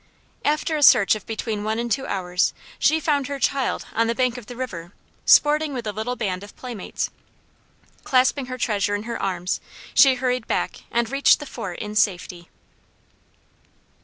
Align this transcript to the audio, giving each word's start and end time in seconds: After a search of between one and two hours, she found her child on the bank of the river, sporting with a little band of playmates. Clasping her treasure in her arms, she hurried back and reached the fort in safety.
After 0.43 0.75
a 0.75 0.81
search 0.81 1.13
of 1.13 1.27
between 1.27 1.63
one 1.63 1.77
and 1.77 1.91
two 1.91 2.07
hours, 2.07 2.55
she 2.79 2.99
found 2.99 3.27
her 3.27 3.37
child 3.37 3.85
on 3.93 4.07
the 4.07 4.15
bank 4.15 4.35
of 4.35 4.47
the 4.47 4.55
river, 4.55 4.93
sporting 5.25 5.73
with 5.75 5.85
a 5.85 5.91
little 5.93 6.15
band 6.15 6.41
of 6.41 6.55
playmates. 6.55 7.11
Clasping 8.03 8.47
her 8.47 8.57
treasure 8.57 8.95
in 8.95 9.03
her 9.03 9.21
arms, 9.21 9.61
she 9.93 10.15
hurried 10.15 10.47
back 10.47 10.81
and 10.89 11.11
reached 11.11 11.39
the 11.39 11.45
fort 11.45 11.77
in 11.77 11.93
safety. 11.95 12.49